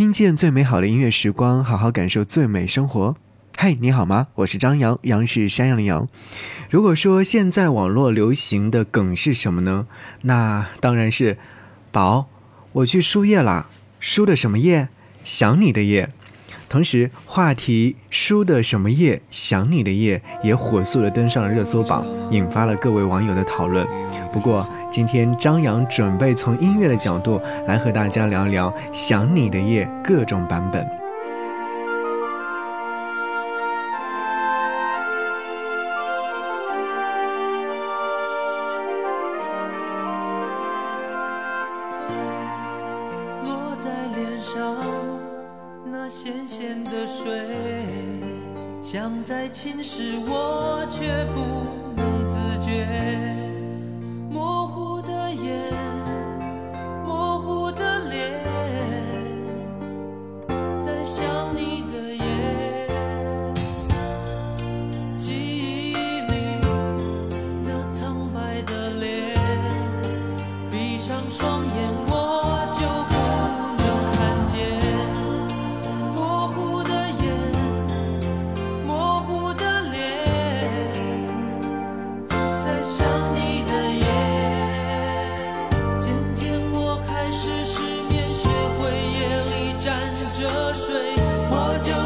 [0.00, 3.14] 听见最美好的音乐时光，好好感受最美生活。
[3.54, 4.28] 嗨，你好吗？
[4.36, 6.08] 我是张扬，杨是山羊的羊。
[6.70, 9.86] 如果说现在网络流行的梗是什么呢？
[10.22, 11.36] 那当然是，
[11.92, 12.30] 宝，
[12.72, 13.68] 我去输液啦。
[13.98, 14.88] 输的什么液？
[15.22, 16.08] 想你的液。
[16.70, 19.20] 同时，话题“输的什么液？
[19.30, 23.86] 想你的液”也火速的登上了热搜榜，引发了各位网友的讨论。
[24.32, 30.86] 不过，今天张扬准备从音乐的角度来和大家聊聊《想你的夜》各种版本。
[43.44, 44.76] 落在脸上
[45.90, 47.28] 那咸咸的水，
[48.80, 51.40] 想再侵蚀我，却不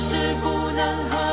[0.00, 1.29] 是不能和。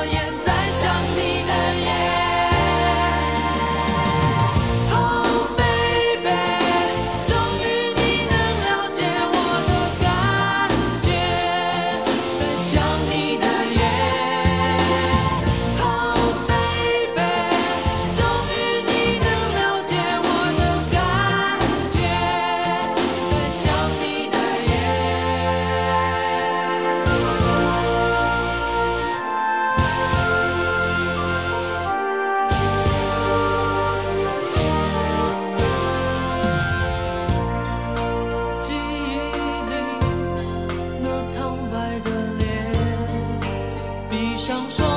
[44.48, 44.97] 想说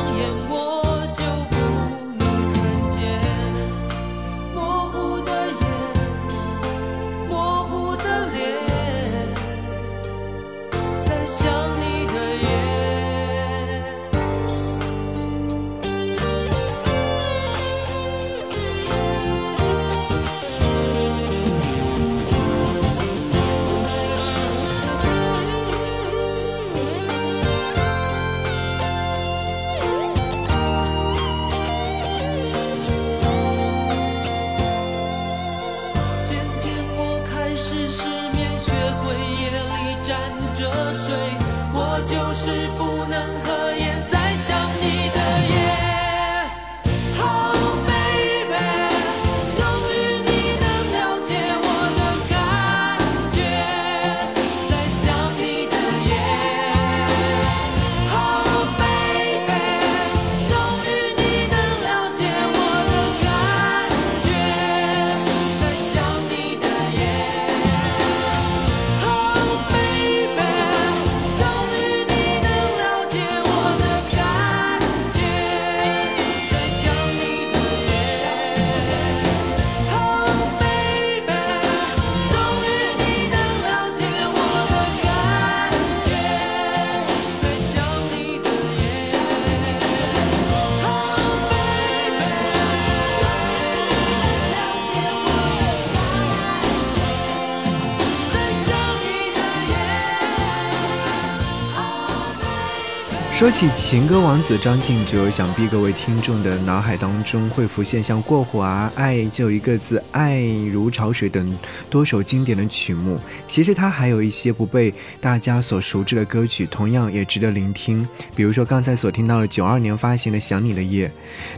[103.40, 111.58] 说起情歌王子张信哲，想必各位听众的脑海当中会浮现像《过火》啊、《爱》就一个字、爱如潮水等
[111.88, 113.18] 多首经典的曲目。
[113.48, 114.92] 其实他还有一些不被
[115.22, 118.06] 大家所熟知的歌曲，同样也值得聆听。
[118.36, 121.08] 比如说刚才所听到的九二年发行的《想你的夜》，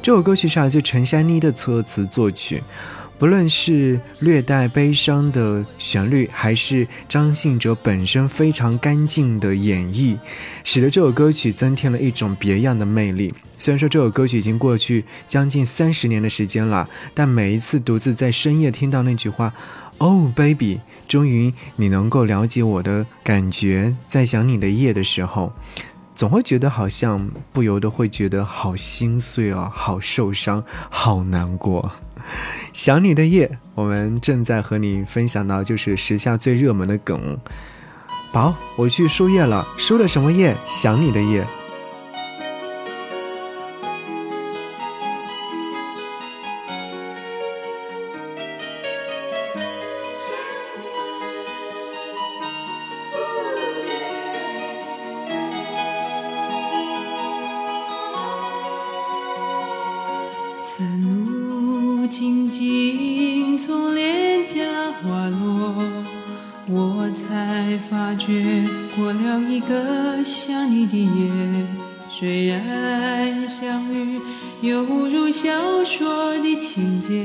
[0.01, 2.63] 这首歌曲是来自陈珊妮的作词作曲。
[3.19, 10.19] 不论是略带悲伤的旋律，还是张信哲本身非常干净的演绎，
[10.65, 13.33] 使得这首歌曲增添了一种别样的魅力。
[13.59, 19.55] 虽然说这首歌曲已经过去将近三十年的时间了，但每一次独自在深夜听到那句话
[19.99, 25.53] ，“Oh baby，终于你能够了解我的感觉，在想你的夜的时候”，
[26.17, 31.93] 总会觉得好像不由得会觉得好心碎哦，好受伤，好难过。
[32.85, 37.39] 想你的夜，我们正在和你分享到就是时下最热门的梗。
[38.33, 40.57] 宝，我去输液了，输的什么液？
[40.67, 41.47] 想你的夜。
[67.73, 71.67] 才发觉过了一个想你的夜。
[72.11, 74.21] 虽然相遇
[74.61, 77.25] 犹如小说的情节，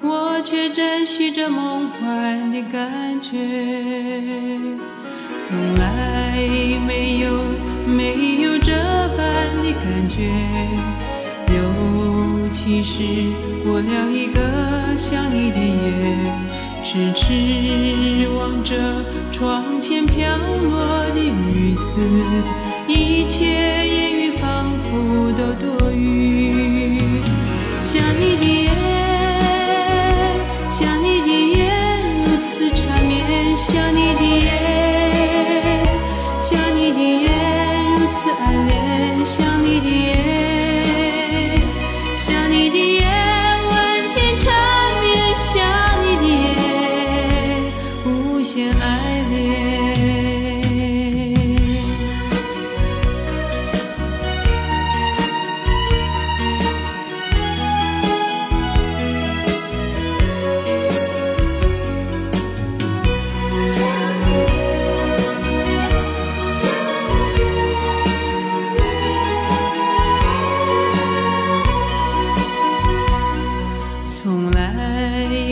[0.00, 3.28] 我却珍惜这梦幻的感觉。
[5.42, 6.34] 从来
[6.86, 7.44] 没有
[7.86, 8.72] 没有这
[9.18, 10.32] 般的感觉。
[11.54, 13.02] 尤其是
[13.62, 16.16] 过了一个想你的夜，
[16.92, 18.76] 痴痴望着
[19.32, 22.21] 窗前飘落的雨丝，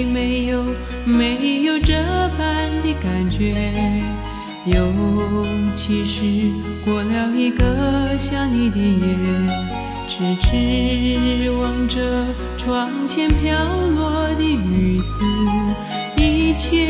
[0.04, 0.64] 没有，
[1.04, 1.94] 没有这
[2.36, 3.72] 般的感觉
[4.66, 4.92] 尤
[5.74, 6.50] 其是
[6.84, 9.48] 过了一个想你的夜，
[10.08, 12.26] 痴痴望着
[12.58, 13.56] 窗前飘
[13.96, 15.24] 落的雨丝，
[16.16, 16.86] 一切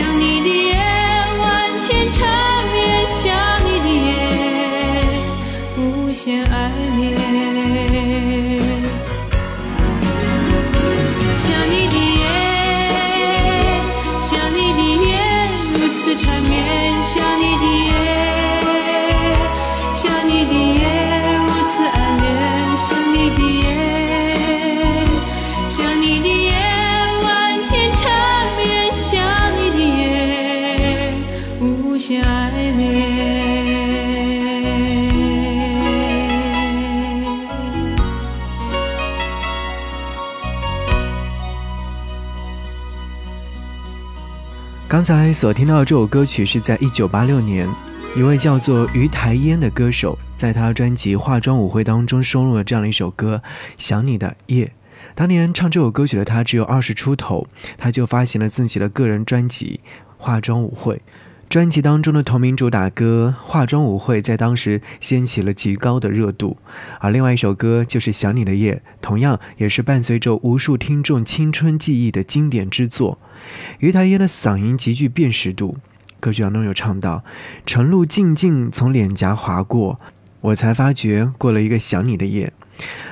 [0.00, 0.72] 想你的夜，
[1.42, 2.26] 万千缠
[2.72, 3.20] 绵；想
[3.66, 4.08] 你的夜，
[5.76, 6.98] 无限爱恋。
[11.36, 12.24] 想你的夜，
[14.22, 15.10] 想你的夜，
[15.74, 16.50] 如此缠绵；
[17.02, 17.92] 想你的夜，
[19.94, 20.82] 想你的夜，
[32.22, 32.50] 爱
[44.88, 47.68] 刚才所听到的这首歌曲是在一九八六年，
[48.16, 53.42] 一位叫做于台烟的歌手，在他专辑《化妆舞会》当中收录了这样的一首歌
[53.76, 54.64] 《想你的夜》。
[55.14, 57.46] 当年唱这首歌曲的他只有二十出头，
[57.76, 59.80] 他就发行了自己的个人专辑
[60.16, 60.96] 《化妆舞会》。
[61.50, 66.56] 专辑当中的同名主打歌《化妆舞会》在当时掀起了极高的热度，
[67.00, 73.18] 而另外一首歌就是《想你的夜》，同样也是伴随着无数听众青春记忆的经典之作。
[73.80, 75.76] 于台烟的嗓音极具辨识度，
[76.20, 77.24] 歌曲当中有唱到
[77.66, 79.98] ：“晨露静静从脸颊划过，
[80.42, 82.52] 我才发觉过了一个想你的夜。”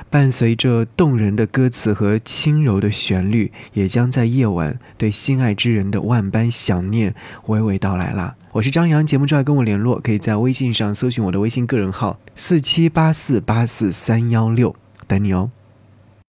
[0.09, 7.13] 伴随着动人的歌词和轻柔的旋律，也将在夜晚对心爱之人的万般想念
[7.47, 8.35] 娓娓道来啦。
[8.53, 14.75] 我是张扬，节目之外跟我联络，可以在微信上搜寻我的微信个人号四七八四八四三幺六，
[15.07, 15.51] 等你哦。